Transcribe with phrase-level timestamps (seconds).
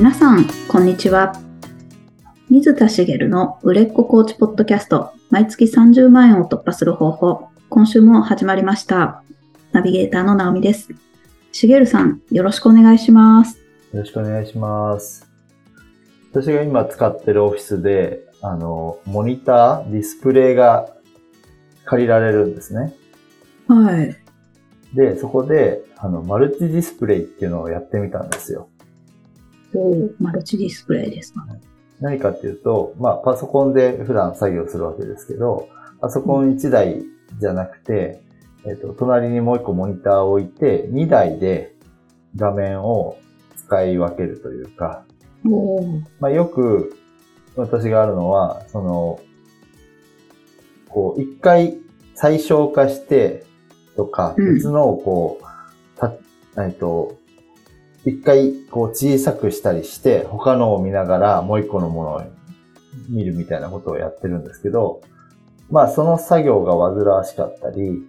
[0.00, 1.34] 皆さん、こんにちは。
[2.48, 9.22] 水田茂の売れっ子コーチポッドキャスト、毎月30万円を突破する方法、今週も始まりました。
[9.72, 10.88] ナビゲーターの直美です。
[11.52, 13.58] 茂さん、よろしくお願いします。
[13.92, 15.30] よろしくお願いします。
[16.32, 20.94] 私が今使ってるオフィスで、あの、モニター、ディスプレイが
[21.84, 22.94] 借りられるんですね。
[23.68, 24.16] はい。
[24.94, 28.69] で、そこで、あの、マルチディスプレイっていうのをやってみたんですよ。
[29.74, 31.46] おーマルチディスプレイですか。
[32.00, 35.68] 何かっていうと、まあ、パソコンで普段作業するわけですけど、
[36.00, 37.02] パソコン1台
[37.38, 38.22] じゃなくて、
[38.64, 41.74] えっ、と、隣にもう1個モニターを置いて、2台で
[42.36, 43.16] 画面を
[43.56, 45.04] 使い分けるというか、
[46.18, 46.96] まあ、よく
[47.56, 49.20] 私があるのは、その、
[50.88, 51.78] こう、一回
[52.14, 53.44] 最小化して
[53.96, 54.54] とか、うん。
[54.54, 56.12] 別のをこう、た、
[56.62, 57.16] えっと、
[58.04, 62.22] 一回こう小さくしたりして、他のを見ながらもう一個のものを
[63.08, 65.02] 見るみたいなことをやってるんですけど、
[65.70, 68.02] まあその作業が煩わしかったり、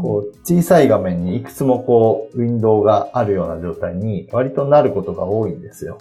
[0.00, 5.98] こう小さい画面にいくつもこうウィンドウがあるような状態に割となることが多いんですよ。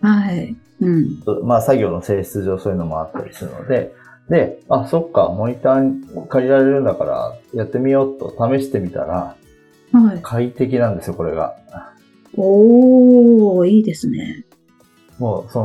[0.00, 0.56] はい。
[0.80, 1.22] うん。
[1.44, 3.92] まあ作業の性質上そういうのもあったりするので、
[4.28, 9.36] で、あ、そっか、モニター借りられるんだからやってみようと試してみたら
[10.00, 10.20] はい。
[10.22, 11.56] 快適なんですよ、これが。
[12.36, 14.44] おー、いいですね。
[15.18, 15.62] もうそ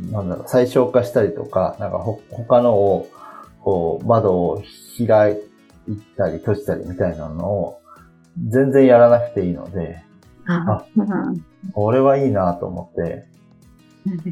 [0.00, 3.08] の、なんだろう、最小化したりとか、なんかほ他のを、
[3.60, 4.62] こう、窓を
[5.06, 7.80] 開いたり閉じたりみたいなのを
[8.48, 10.02] 全然やらなくていいので、
[10.46, 13.26] あ、うんこれはいいなと思って、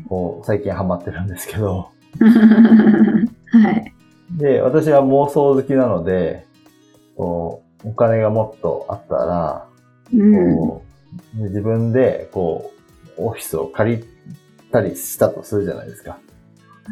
[0.08, 1.90] こう、最近ハマってるんですけど、
[3.52, 3.92] はい。
[4.30, 6.46] で、私は妄想好きなので、
[7.16, 9.68] こう、お金がもっとあったら、
[10.12, 10.56] うん。
[10.56, 10.84] こ
[11.38, 12.72] う、自分で、こ
[13.18, 14.04] う、オフィスを借り
[14.70, 16.18] たりしたとするじゃないですか。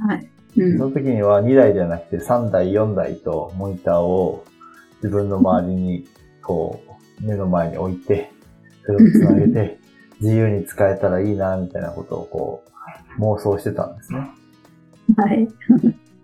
[0.06, 0.28] はい。
[0.56, 4.44] うんその時には2台じゃなくて3台、4台とモニターを
[5.02, 6.06] 自分の周りに、
[6.42, 6.80] こ
[7.22, 8.30] う、目の前に置いて、
[8.86, 9.78] それをつなげて、
[10.20, 12.64] 自由に使えたらいいな、みたいなことをこ
[13.18, 14.30] う、妄想してたんですね。
[15.16, 15.48] はい。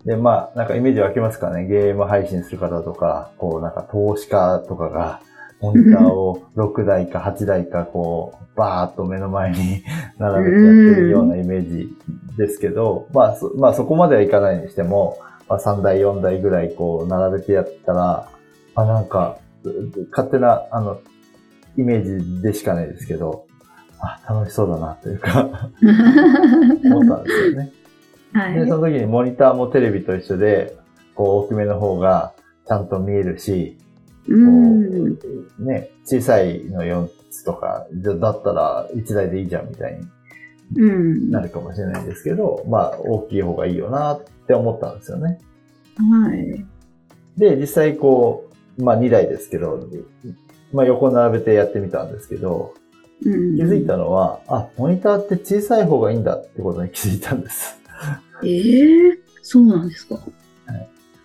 [0.05, 1.67] で、まあ、なんかイメージ湧きますかね。
[1.67, 5.21] ゲーム配信する方とか、こう、なんか投資家とかが、
[5.61, 9.83] モニターを6台か8台か、こう、バーっと目の前に
[10.17, 11.95] 並べてやってるようなイメージ
[12.35, 15.17] ですけど、まあ、そまあ、そこまではいかないにしても、
[15.47, 18.27] まあ、3台、4台ぐらいこう、並べてやったら、
[18.73, 19.37] あ、なんか、
[20.09, 20.99] 勝手な、あの、
[21.77, 23.45] イメージでしかないですけど、
[23.99, 25.69] あ、楽しそうだな、というか、
[26.85, 27.71] 思ったんですよね。
[28.33, 28.53] はい。
[28.53, 30.77] で、その時にモニターもテレビと一緒で、
[31.15, 32.33] こう大きめの方が
[32.67, 33.77] ちゃんと見えるし、
[34.27, 34.83] こうん。
[35.07, 35.17] う、
[35.59, 40.07] ね、小さいの4つとか、だったら1台でいいじゃんみたいに
[40.77, 40.91] う
[41.29, 41.31] ん。
[41.33, 45.39] はなるかもしれないですけど、まあ大きい方がいいよなって思ったんですよね。
[46.35, 46.65] い。
[47.37, 49.87] で、実際こう、まあ2台ですけど、
[50.71, 52.77] まあ横並べてやってみたんですけど、う
[53.29, 57.80] ん気づいたのは、あ、モニターって小さい方がいいんだってことに気づいたんです。
[58.43, 60.19] ええそうなんですか。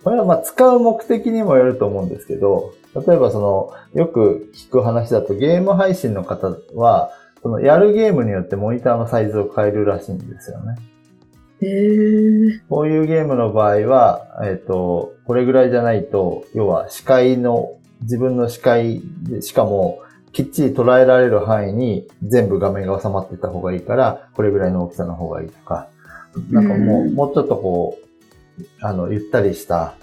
[0.03, 7.11] これはまあ使う目的にもよると思うんですけど、例えばその、よく聞く話だとゲーム配信の方は、
[7.41, 10.75] そのやるゲームによってモニターのサイズを変えるらしいんですよね。
[11.61, 17.73] ええこういうゲームの場合は、えっ、と、これぐらいじゃないと、要は視界の、
[18.03, 19.99] 自分の視界で、しかも
[20.31, 25.87] きっちり捉えられる範囲に全部画面が収まってた方がいいから、これぐらいの大きさの方がいいとか、
[26.49, 29.95] なんかもう、うんもうちょっとこう、あの、ゆったりした、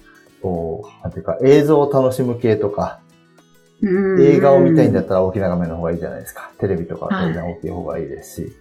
[0.43, 3.01] こう、なんていうか、映像を楽しむ系とか、
[4.21, 6.51] 映画を見たいんだったら大きな画面の方がいいじゃないですか。
[6.59, 8.53] テレビとかは当然大きい方がいいですし。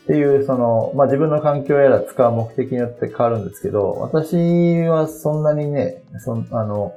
[0.00, 6.94] っていう、その、まあ、自分の環境やら使う目的によって変わるんですけど、私はそんなにね、そんあの、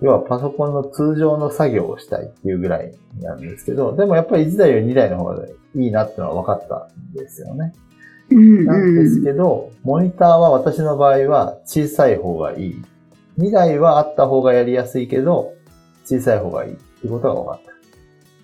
[0.00, 7.72] 要はパソコンの通常の作業をしたいっていうぐらいなんですけど、でもやっぱり1台より2台の方がいいなってのは分かったんですよね。
[8.30, 9.26] うんなんですど。
[9.26, 12.82] けど、モニターは私の場合は小さい方がいい。
[13.38, 15.54] 2台はあった方がやりやすいけど、
[16.04, 17.60] 小さい方がいいっていうことが分かっ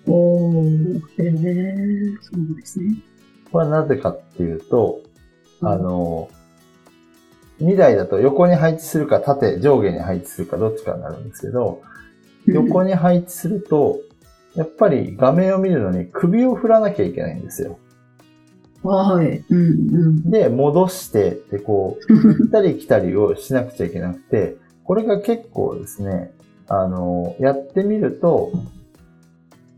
[0.05, 0.11] た。
[0.11, 2.95] おー、ええそうですね。
[3.51, 5.01] これはなぜかっていうと、
[5.61, 6.29] あの、
[7.61, 11.81] 2台だと横に配置するか縦、上下に配置するかどっちかになるんですけど、
[12.47, 13.99] 横に配置すると、
[14.55, 17.79] やっぱり画面を見るのに首を振らなきゃいけないんですよ。
[18.83, 19.43] はい。
[19.49, 19.61] うんう
[20.09, 20.29] ん。
[20.29, 26.33] で、戻して、で、こう、 行ったり来たりをしなくちゃいけなくて、これが結構ですね、
[26.67, 28.51] あの、やってみると、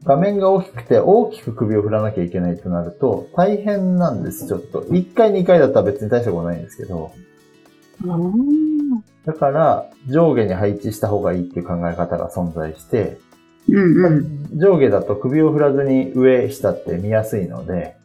[0.06, 4.82] 画面が大きくて大きく首を振らなきゃいけないとなると大変なんです、ちょっと。
[4.82, 7.12] 1回2回だったら別に大したことないんですけど。
[9.26, 13.18] だから上下に配置した方がいいっていう考え方が存在して、
[13.68, 14.10] うんう
[14.56, 14.60] ん。
[14.60, 17.96] 上下だと首を振らずに上下って見やすいのではい。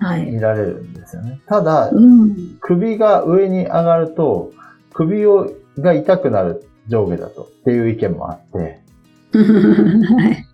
[0.00, 1.40] 見られるんですよね。
[1.46, 2.56] ただ、うん。
[2.60, 4.52] 首が上に上がると
[4.92, 10.46] 首をが痛くなる上下だとっていう意見もあって、はい。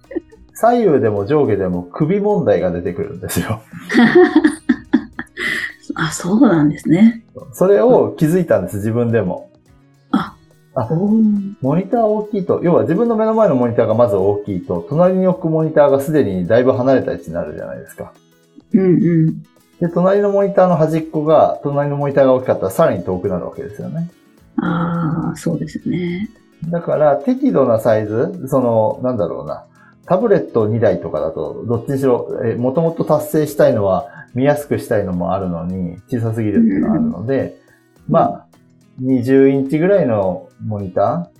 [0.54, 3.62] 左右でも上下でも首問題が出てくるんですよ。
[5.94, 7.24] あ、そうなんですね。
[7.52, 9.50] それを気づいたんです、自分でも。
[10.74, 18.14] おーモニター大きいと、要は自分の目の前のモニターがまず大きいと、隣に置くモニターがすでにだいぶ離れた位置になるじゃないですか。
[18.74, 19.42] うんうん。
[19.80, 24.10] で、隣のモニターの端っこが、隣のモニターが大きかったらさらに遠くなるわけですよね。
[24.56, 26.28] ああ、そうですね。
[26.68, 29.64] だから、適度なサイズ、その、なんだろうな、
[30.06, 37.56] タブレット2台とかだと、どっちにしろ、えもともと達成したいのは、見やすくしたいのもあるのに、小さすぎるっていうのがあるので、
[38.08, 38.46] まあ、
[39.02, 41.32] 20インチぐらいのモニター、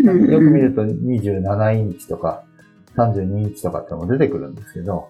[0.00, 2.42] うんうんよく見ると27インチとか
[2.96, 5.08] 32インチとかってのも出てくるんですけど、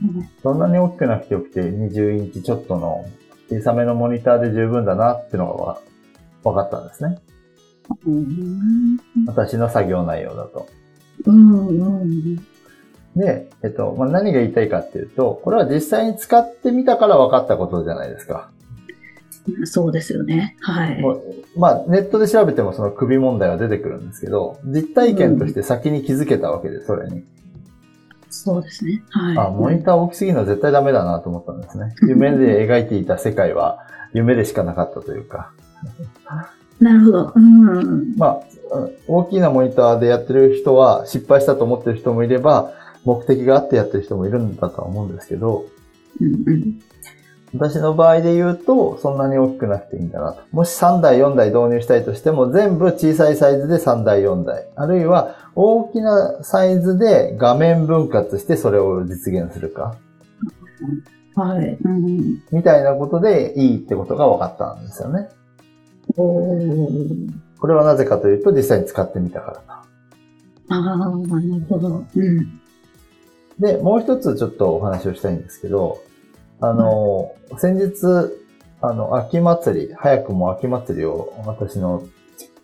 [0.42, 3.06] そんなに大きくなくてよくて20インチちょっとの
[3.48, 5.78] 小さめのモニターで十分だなっていうのがわ
[6.44, 7.18] 分かったんですね。
[8.06, 10.66] うん私の作業内容だと。
[11.24, 12.36] うんうん
[13.14, 18.50] で、えっと、まあ、何が言いたいかっていうと、これは実際に使ってみたから分かったことじゃないですか。
[18.50, 18.56] うん
[19.64, 20.56] そうですよね。
[20.60, 21.02] はい。
[21.56, 27.24] まあ、ネットで調べてもその首問題は出てくるんですけど、実体験として先に気づけたわけです、それに。
[28.30, 29.02] そうですね。
[29.10, 29.38] はい。
[29.38, 31.94] あ、モニター大きすぎるのは絶対ダメだなと思ったんですね。
[32.02, 35.52] 夢で描いていた世界は夢でしかなかったというか。
[36.80, 37.32] なるほど。
[37.34, 38.14] うん。
[38.16, 38.40] まあ、
[39.06, 42.72] 大きなモニターでやってる人は失敗したと思ってる人もいれば、
[43.04, 45.66] 目的があってやってる人もいるんだとは思うんですけど、
[46.20, 46.80] うんうん。
[47.54, 50.42] 私の場合で言うと、そんなに大きくなくていいんだなと。
[50.52, 54.66] もし3台、4台導入したいとしても、全部小さいサイズで3台、4台。
[54.74, 59.96] あるいは、大きなサイズで画面分割してそれを実現するか。
[61.36, 61.78] はい。
[61.82, 62.42] うん。
[62.50, 65.28] みたいなことでいいってことが分かったんですよね。
[66.16, 69.82] これはなぜかというと、実際に使ってみたから
[70.68, 71.04] ああ、な
[71.40, 72.04] るほど。
[72.14, 72.60] うん。
[73.58, 75.98] で、もう一つちょっとお話をしたいんですけど、
[76.60, 78.32] あの、先日、
[78.80, 82.02] あの、秋祭り、早くも秋祭りを私の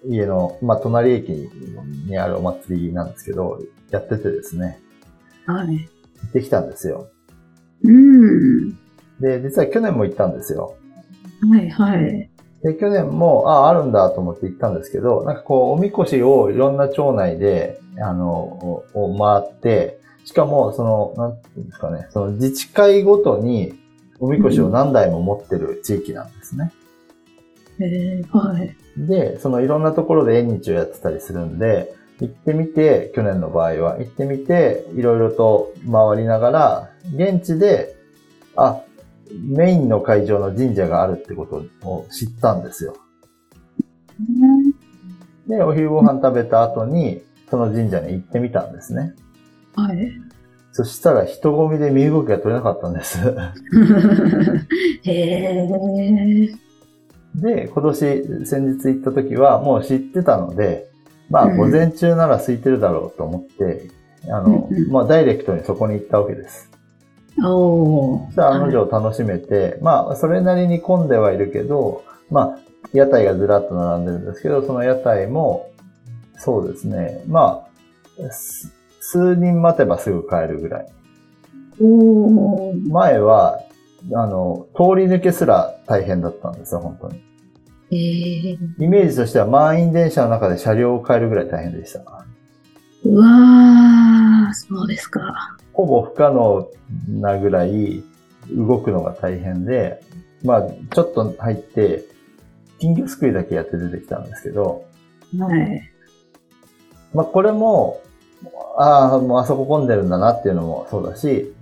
[0.06, 1.31] 家の、まあ、隣駅
[2.06, 3.59] にあるお祭りなんですけど、
[3.91, 4.81] やっててですね、
[5.47, 5.67] はい。
[5.69, 5.89] 行
[6.29, 7.09] ってきたんですよ。
[7.85, 8.71] うん。
[9.21, 10.77] で、実は去年も行ったんですよ。
[11.50, 12.31] はい、はい。
[12.62, 23.75] で、去年も、ああ、あるんだと思って行ったんですけど、なんかこう、おみこしをいろんな町内で、あの、をを回って、しかも、その、なんていうんですかね、その自治会ごとに、
[24.22, 26.72] おみこしを何台も持ってる地域なんですね。
[27.80, 28.76] えー、はい。
[28.96, 37.96] で、そのいろんなところで縁日をやってたりするんで、行ってみて、去年の場合は、行ってみて、いろいろと回りながら、現地で、
[38.54, 38.82] あ、
[39.32, 42.94] メインの会場の神社があるってことを知ったんですよ。
[45.48, 49.14] で、お昼ご飯食べた後に、その神社に行ってみたんですね。
[49.74, 50.12] はい。
[50.72, 53.19] そしたら人混みで身動きが取れなかったんです。
[55.05, 56.55] へえ。
[57.34, 60.88] で、今年、先日行った時はもう知ってたので、
[61.31, 63.91] まあ、うん午前中なら空いてるだろうと思って、
[64.29, 66.70] あの、うんうんまあ、ダイレクトにそこに行ったわけです。
[67.44, 68.26] おー。
[68.26, 72.58] そしたら案の定楽しめて、まあ、それなりに混んではいるけど、まあ、
[72.93, 75.70] 屋台がずらっと並んでるんですけど、その屋台も、
[76.36, 77.67] そうですね、ま
[78.26, 78.72] あ、す
[79.05, 80.87] 数人待てばすぐ帰るぐらい。
[82.89, 83.59] 前は、
[84.15, 87.21] あの、通り抜けすら大変だったんですよ、本当に。
[87.91, 88.85] えー。
[88.85, 92.01] イメージとしては満員電車の中で車両を変えるぐらい大変でした。
[93.05, 95.56] うわー、そうですか。
[95.73, 96.69] ほぼ不可能
[97.09, 98.05] なぐらい
[98.56, 100.01] 動くのが大変で、
[100.44, 102.05] まあ、ちょっと入って、
[102.79, 104.85] 金魚すくいだけやって出てきたんですけど、
[105.39, 105.91] はい。
[107.13, 108.01] まあ、これも、
[108.77, 111.53] ああ、もうあそこ混んでるんだなっていうのもそうだし、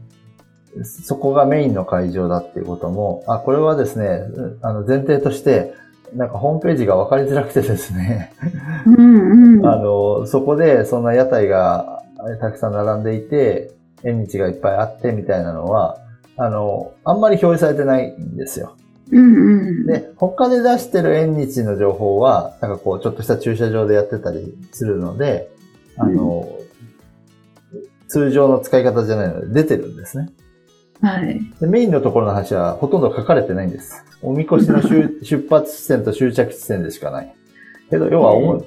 [0.84, 4.22] そこがメインの会場だっていうことも、あ、これはですね、
[4.62, 5.74] あの前提として、
[6.14, 8.32] なんかホームページが分かりづらくてですね、
[8.86, 9.66] うんうん。
[9.66, 12.02] あの、そこでそんな屋台が
[12.40, 13.72] たくさん並んでいて、
[14.02, 15.98] 縁日がいっぱいあってみたいなのは、
[16.36, 18.74] あの、あんまり表示されてないんですよ。
[19.12, 19.86] うんうん。
[19.86, 25.50] で、他で出してる縁日の情報は、なんかこう、ちょっとした駐車場でやってたりするので、
[25.96, 26.48] あの、
[28.10, 30.28] 通常の使い方じゃないので出てるんですね。
[31.00, 31.40] はい。
[31.60, 34.04] でメインのところの話はほとんど書かれてないんです。
[34.22, 37.34] おみこしの出 出発地点と終着地点でしかない。
[37.88, 38.60] けど、要は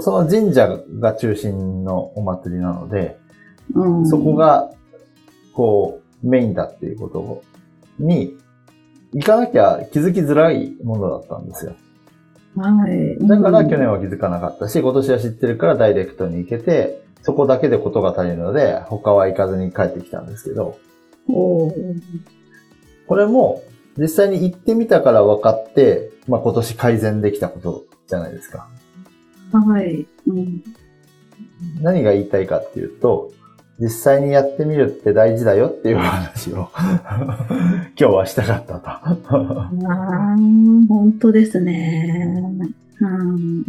[0.00, 3.18] その神社が中心のお祭りなので、
[3.74, 4.70] うんそこ、が、
[5.54, 7.42] こう、メインだっていうこと
[7.98, 8.36] に、
[9.12, 11.74] 行かなきゃ気づきづらいものだったんですよ。
[12.56, 13.18] はい。
[13.26, 20.78] だからうん去年は気づかなかったし、今年は知ってるからダイレクトに行けて、そこだけでことが足りるので、他は行かずに帰ってきたんですけど、
[21.26, 23.62] これも
[23.96, 28.68] 実際に行ってみたから分かって、まあ今年改善できたことじゃないですか。
[29.52, 30.06] はい。
[30.26, 30.62] うん。
[31.80, 33.32] 何が言いたいかっていうと、
[33.80, 38.90] 実際にやってみるって大事だよっていうお話を 今日はしたかったと。
[38.90, 40.36] ああ、
[40.88, 42.44] 本当ですね。
[43.00, 43.64] うん。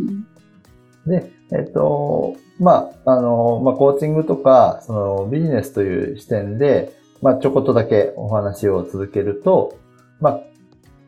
[1.08, 9.78] で、えっと、まあ、あの、まあ、コーチングとか、そのビジネスという視点で、まあ、ちょこっとだけお話を続けると、
[10.22, 10.40] まあ、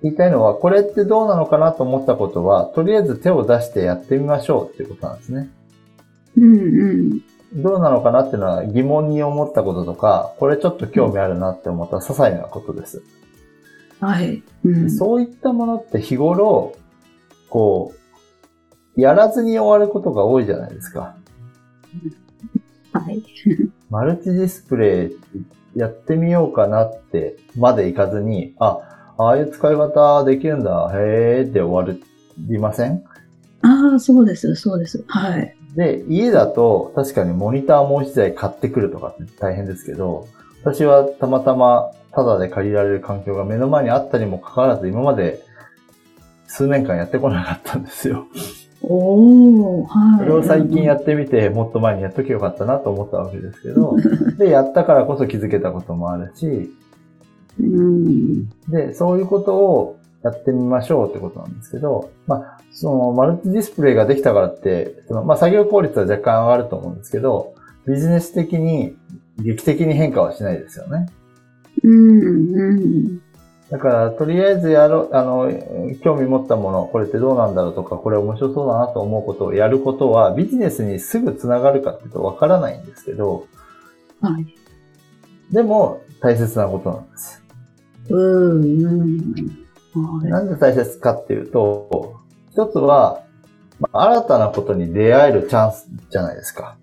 [0.03, 5.49] 言いたいのは、これってどうなのかなと思ったことは、とりあえず手を出してやってみましょうっていうことなんですね。
[6.37, 7.21] うんうん。
[7.55, 13.01] どうなのかなっていうのは疑問に思ったこととか、これちょっと興味あるなって思った些細なことです。
[13.99, 14.43] はい。
[14.65, 14.91] うん。
[14.91, 16.75] そういったものって日頃、
[17.49, 17.93] こ
[18.95, 21.15] う、やらずに終わることが多いじゃないですか。
[22.93, 23.23] はい。
[23.89, 28.79] マルチディスプレイやってみようかなってまでいかずに、あ、
[29.17, 31.97] ああいう使い方できるんだ、へーって終わ
[32.47, 33.03] りません？
[33.61, 35.03] ああ、そうです、そうです。
[35.07, 35.55] はい。
[35.75, 40.27] で、家だと確かにモニターもう一台買ってくるとかって大変ですけど、
[40.63, 45.43] 私はたまたまタダで借りられる環境が目の前にあったにもかかわらず今まで
[46.47, 48.25] 数年間やってこなかったんですよ。
[48.81, 50.19] おー、はい。
[50.19, 53.95] それを最近やってみて、もっと前にやっときゃよかったなと思ったわけですけど、
[54.37, 56.71] で、やったからこそ気づけたこともあるし、
[57.59, 58.49] うん。
[58.69, 67.53] で、そういうことをやってみましょうってことなんですけど、まあ、そのマルチディスプレイができたからって、そのまあ、作業効率は若干上がると思うんですけど、
[67.87, 68.95] ビジネス的に
[69.39, 71.07] 劇的に変化はしないですよね。
[71.83, 73.21] うん、うん。
[73.69, 75.51] だから、とりあえずやろう、あの、
[76.01, 83.45] 興味持ったもの、これってどうなんだろうとか、これ面白そうだなと思うことをやることは、ビジネスにすぐつながるかっていうとわからないんですけど、
[84.21, 84.55] はい。
[85.51, 87.43] でも大切なことなんです。
[88.09, 89.21] うん、うん。
[89.93, 90.29] はい。
[90.29, 92.15] なんで大切かっていうと、
[92.51, 93.23] 一つは、
[93.79, 96.77] まあ新たなことに出会えるチャンスじゃないですか。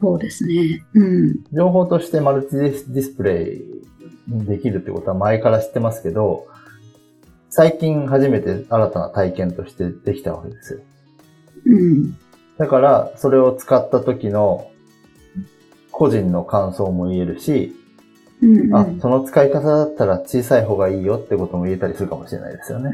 [0.00, 0.84] そうですね。
[0.94, 1.44] うん。
[1.52, 3.75] 情報としてマルチディスプレイ
[4.28, 6.46] できるってことは前から知ってますけど、
[7.50, 10.80] 最近初めて新たな体験としてできたわけですよ。
[11.66, 12.16] うん。
[12.58, 14.70] だから、それを使った時の
[15.90, 17.74] 個人の感想も言えるし、
[18.42, 18.74] うん。
[18.74, 22.92] あ、その使い方だったら小さい方がいいよってことも言えたりするかもしれないですよね。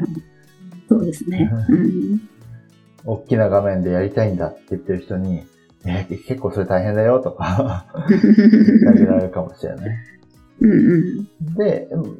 [0.87, 1.51] そうですね。
[1.69, 2.21] うん。
[3.05, 5.45] 大きな画面でやりたいんだって言ってる人に、
[5.85, 9.89] えー結構それ大変だよとか言ってあげられるかもしれない。
[10.61, 10.97] うんう
[11.41, 11.55] ん。
[11.55, 12.17] で、うん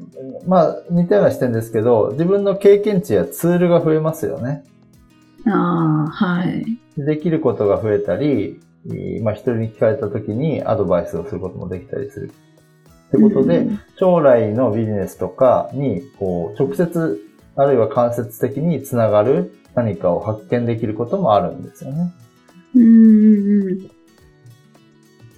[0.48, 4.64] まあ似たような視点ですけど、自分の経験値やツールが増えますよね。
[5.46, 6.66] ああ、はい。
[6.98, 12.32] できることが増えたり、えーまあ人に聞かれた時にアドバイスをすることもできたりする。
[13.08, 17.20] ってことで、うん将来のビジネスとかに、こう、直接、
[17.56, 22.12] あるいは間接的につながる何かを発見できることもあるんですよね。
[22.76, 23.92] うんうん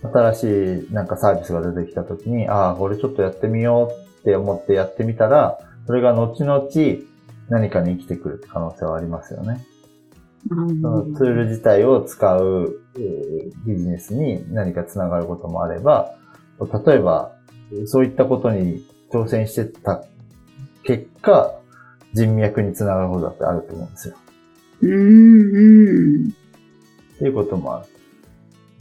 [0.01, 6.63] 新しいなんかサービスが出てきたときに、ああ、これちょっとやってみようって思ってやってみたら、それが後々
[7.49, 9.65] 何かに生きてくる可能性はありますよね。
[10.49, 10.81] うん。
[10.81, 16.15] そのツール自体を使うえービジネスに何かつながることもあれば、
[16.85, 17.33] 例えば、
[17.85, 20.03] そういったことに挑戦してた
[20.83, 21.53] 結果、
[22.13, 24.15] 人脈につながることだってあると思うんですよ。
[24.81, 26.29] うんうん。
[26.29, 27.87] っていうこともある。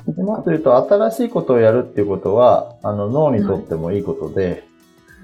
[0.07, 4.67] でもっと言うと、新しいことをやるっていうことは、あの、脳にとってもいいことで、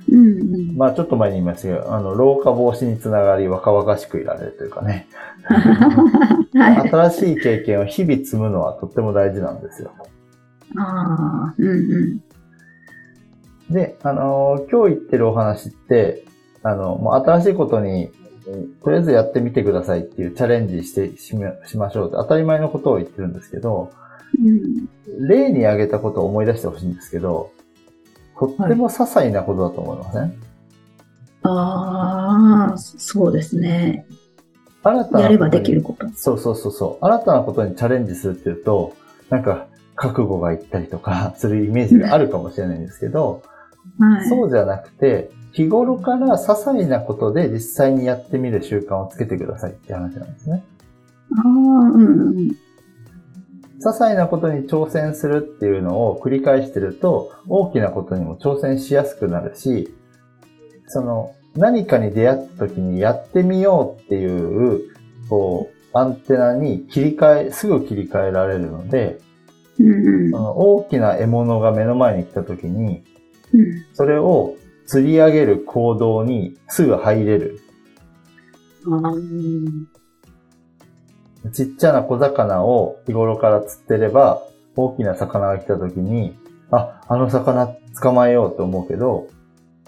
[0.08, 0.76] うんうん。
[0.76, 5.06] まあちょっと前に言いましたけど、あの、老化防止につながり若々しくいられるというかね、
[6.54, 6.88] はい。
[6.88, 9.90] 新しい経験を日々積むのはとっても大事なんですよ。
[10.78, 12.20] ああ、うんうん。
[13.72, 16.24] で、あのー今日言ってるお話って、
[16.62, 18.10] あの、もう新しいことに、うん
[18.82, 23.92] とりあえずやってみてくださいっていうチャレンジしてしましましょうって当たり前のことを言ってるんですけど、
[24.38, 25.28] うん。
[25.28, 27.52] 例に挙げたことを思い出してほしいんですけど、
[28.38, 30.34] とっても些細なことだと思いません、
[31.42, 34.06] ああ、そうですね。
[34.82, 36.08] 新たなやればできること。
[36.14, 37.04] そうそうそうそう。
[37.04, 38.94] 新たなことにチャレンジするっていうと、
[39.28, 43.42] なんか、覚悟がいったりとか するイメージがあるかもしれないんですけど、
[43.98, 44.28] はい。
[44.28, 50.62] そうじゃなくて、日頃から些細なことで実際にやってみる習慣をつけてくださいって話なんですね。
[51.36, 52.56] ああ、うんうん。
[53.80, 59.92] 些細なことに挑戦するっていうのを繰り返してると、大きなことにも挑戦しやすくなるし、
[60.86, 64.80] その、何かに出会った時にやってみようっていう、
[65.30, 69.18] こう、アンテナに切り替え、すぐ切り替えられるので、
[69.78, 73.02] うんうんその大きな獲物が目の前に来た時に、
[73.54, 73.86] うん。
[73.94, 74.56] それを
[74.86, 77.60] 釣り上げる行動にすぐ入れる。
[81.52, 84.42] ちっちゃな小魚を日頃から釣ってれば、
[84.76, 86.36] 大きな魚が来た時に、
[86.70, 87.68] あ、あの魚
[88.00, 89.28] 捕まえようと思うけど、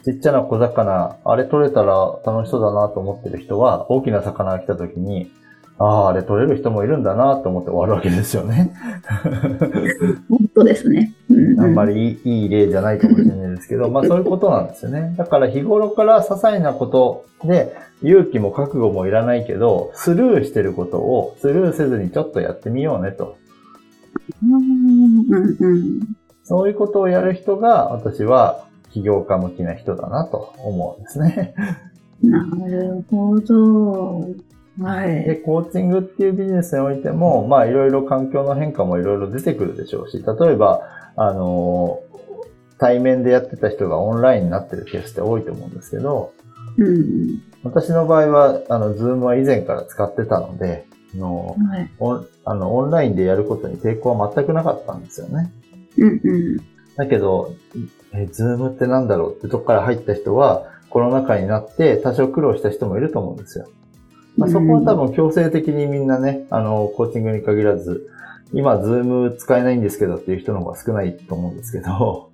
[0.05, 5.31] ちっちゃな小魚、あれ取れたら楽しそうだなと思ってる人は、大きな魚が来た時に、
[5.79, 8.75] ああ、あれ取れる人もいるんだなと思って終わるわけですよね。
[10.55, 11.15] 本当ですね。
[11.31, 15.15] うんうんあんまりいい例じゃないかもしれないですけど、 まあそういうことなんですよね。
[15.17, 23.37] だから日頃から些細なことで勇気も覚悟もいらないけど、スルーしてることをスルーせずにちょっとやってみようねと。
[24.43, 24.53] うん
[25.31, 26.01] うんうん。
[26.45, 31.55] そういうことをやる人が私は起業家向きな人だなと思うんですね。
[32.23, 34.27] なるほど。
[34.81, 35.43] はで、い。
[35.43, 40.83] コーチングっていうビジネスにおいても、まあいろいろ環境の変化もいろいろ出てくるでしょうし、例えば、
[41.17, 42.01] あの、
[42.79, 46.33] 対面でやってた人がオンラインになってるケースって多いと思うんですけど、
[46.79, 51.67] うん私の場合は、あの、ズームは以前から使ってたので、あのうん。
[51.67, 51.91] はい。
[51.99, 55.53] オンあのオンラインでやることに抵抗は全くなかったんですよね。
[55.99, 56.57] うんうん。
[56.97, 57.55] だけど、
[58.15, 63.69] え、ズームってなんだろうってとこから入った人は、コロナ禍になって多少苦労した人もいると思うんですよ。
[64.37, 68.09] まあ、そこは多分強制的にみんなね、あの、コーチングに限らず、
[68.53, 72.31] 今、ズーム使えないんですけどっていう人の方が少ないと思うんですけど、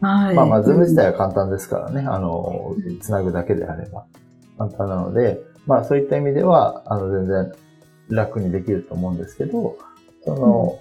[0.00, 0.34] はい。
[0.34, 4.06] まあまあ、ズーム自体は簡単ですからね、あの、つなぐだけであれば
[4.58, 7.52] 簡単なので、まあそういった意味では、あの、全然
[8.08, 9.76] 楽にできると思うんですけど、
[10.24, 10.78] その、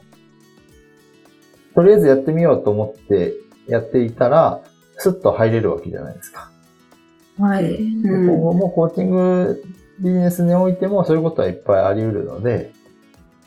[1.76, 3.34] とりあえずやってみようと思って
[3.68, 4.62] やっていたら、
[4.98, 6.52] スッと入れるわけじゃないですか。
[7.40, 7.64] はい。
[7.64, 9.64] でうん今後もコーチング
[10.00, 12.72] ビジネスにおいてもそういうことはいっぱいあり得るので、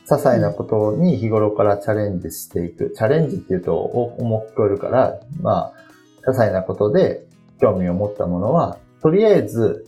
[0.05, 2.91] 些細なことに日頃からチャレンジしていく。
[2.91, 5.73] チャレンジっていうと重く聞こえるから、まあ、
[6.23, 7.25] 些細なことで
[7.61, 9.87] 興味を持ったものは、とりあえず、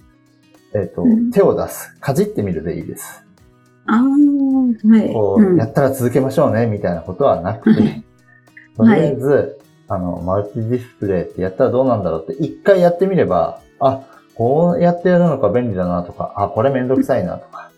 [0.74, 1.94] えっ、と、うん手を出す。
[2.00, 3.24] かじってみるでいいです。
[3.87, 5.12] ああ、はい。
[5.12, 8.03] こう、うんやったら続けましょうね、みたいなことはなくて、
[8.77, 14.03] とりあえず、あの、マルチディスプレイってやったらどうなんだろうって、一回やってみれば、あ、
[14.35, 17.70] こうやってやるのか便利だなとか、あ、これめんどくさいなとか、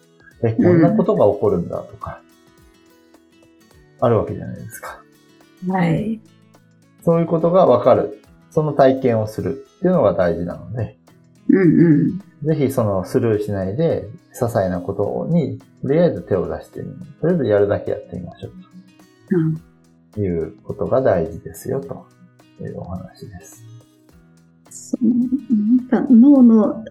[0.42, 2.20] え、こんなことが起こるんだとか、
[4.00, 5.02] あるわけじゃないですか。
[5.68, 6.20] はい。
[7.04, 8.22] そういうことがわかる。
[8.50, 10.96] その体験をするっていうのが大事なので、
[11.48, 12.18] うんうん。
[12.42, 16.96] ぜひそのスルーしないで、些細なことに、とりあえず手を出してみる。
[17.20, 18.52] とりあえずやるだけやってみましょう
[19.32, 19.62] うん
[20.12, 22.06] ということが大事ですよと
[22.60, 23.75] いうお話です。
[24.76, 25.08] その
[25.88, 26.84] なんか脳の思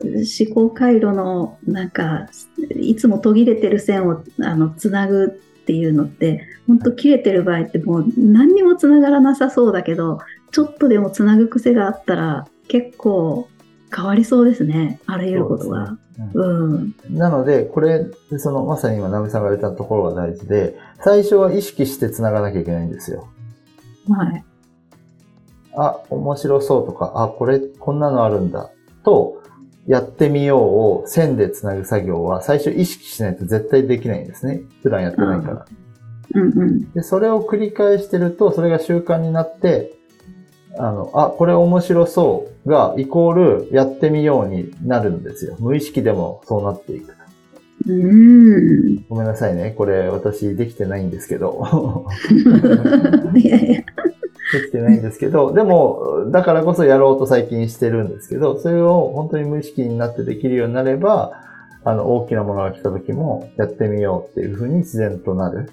[0.54, 2.28] 考回路のなんか
[2.76, 10.20] いつも途切れてる線をあのつなぐっていうのって本当切れてる場合ってもう何にもつながらなさそうだけど
[10.52, 13.48] ちょっとでもつなぐ癖があったら結構
[13.96, 15.98] 変わりそうですねあらゆることが。
[16.34, 16.96] うん。
[17.10, 18.06] なので、これ、
[18.38, 23.28] その、まさに今、ナミさんが言ったところが大事で、最初は意識して繋がなきゃいけないんですよ。
[24.08, 24.46] はい。
[25.78, 28.70] あ、面白そうとか、あ、これ、こんなのあるんだ、
[29.04, 29.42] と、
[29.88, 34.62] やってみようを線で繋ぐ作業は最初意識しないと絶対できないんですね。
[34.82, 35.66] 普段やってないから。
[36.34, 36.92] うんうん。
[36.94, 39.94] で、それを繰り返してると、それが習慣になって、
[40.78, 45.56] あの、あ、これ面白そうが、イコール、やってみようになるんですよ。
[45.60, 47.14] 無意識でもそうなっていく。
[47.88, 49.06] うん。
[49.08, 49.74] ごめんなさいね。
[49.78, 52.08] これ、私、できてないんですけど。
[53.36, 53.84] いやいや。
[54.60, 61.34] できてないんですけど、 でも、だからこそやろうと最近してるんですけど、それを本当に無意識になってできるようになれば、
[61.84, 65.70] あの、大きなものが来た時も、やってみようっていうふうに自然となる。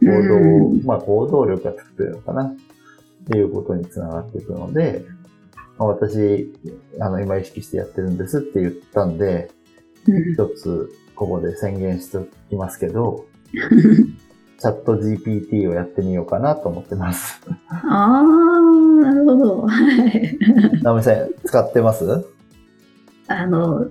[0.00, 2.44] 行動、うんまあ行動力がつくというのかな。
[2.44, 2.54] っ
[3.30, 5.04] ていうことにつながっていくので、
[5.78, 6.52] まあ私、
[7.00, 9.50] あの、今意識してやってるんですって言ったんで、
[10.06, 13.24] うん一つ、ここで宣言しておきますけど、
[14.58, 17.40] チャット GPT をやってみようかなと思ってます。
[17.70, 18.22] ああ、
[19.02, 19.62] なるほど。
[19.62, 20.38] はい。
[20.82, 22.26] ナミさん、使ってます？
[23.28, 23.86] あの、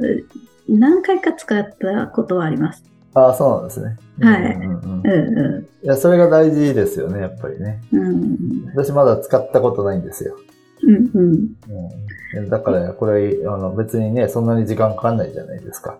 [0.68, 2.84] 何回か使ったことはあります。
[3.14, 3.98] ああ、そうなんですね。
[4.20, 7.82] はいうんうんうんうんういや、それが大事ですよね、やっぱりね。
[7.94, 7.98] ん。
[7.98, 8.66] うん。
[8.76, 10.36] 私まだ使ったことないんですよ。
[10.84, 11.48] うんうん。
[12.36, 15.98] うん、だから、これ、あの、別にね、そんなに時間かかんないじゃないですか。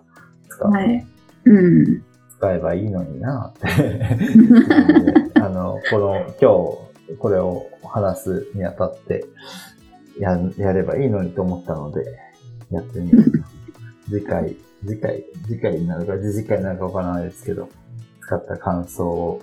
[0.48, 1.06] 使うはい。
[1.46, 2.02] うん。
[2.38, 3.66] 使えばいいのになって。
[5.42, 9.24] あの、この、今日、これを話すにあたって、
[10.20, 12.04] や、やればいいのにと思ったので、
[12.70, 13.38] やってみようと。
[14.08, 17.68] 次回、次回、次回になるか、次次回になるかわからないですけど、
[18.20, 19.40] 使った感想を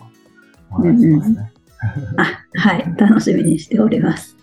[0.71, 1.51] お話ししますね。
[2.17, 2.93] あ、はい。
[2.97, 4.37] 楽しみにしております。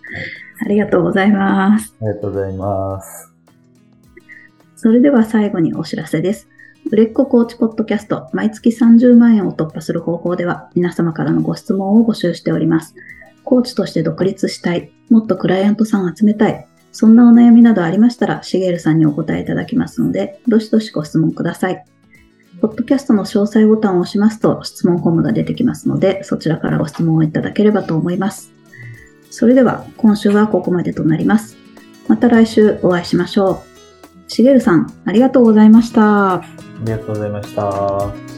[0.60, 1.94] ありがとうございます。
[2.02, 3.32] ありがとうございます。
[4.76, 6.51] それでは最後にお知らせです。
[6.90, 12.94] 売れっ子コーチポッドキャスト、毎月30万円を突破する方法では、皆様からのご質問を募集しております。
[13.44, 21.84] コーチとして独立したい、もっとクライアントさんを集めたい、そんなお悩みなどありましたら、しげるさんにお答えいただきますので、どしどしご質問ください。
[22.60, 28.52] ポッドキャストの詳細ボタンを押しますと、質問フォームが出てきますので、そちらからご質問をいただければと思います。
[29.30, 31.56] それでは、今週はここまでとなります。
[32.08, 33.71] また来週お会いしましょう。
[34.32, 36.36] しげるさん、ありがとうございました。
[36.36, 36.42] あ
[36.84, 38.31] りがとうございました。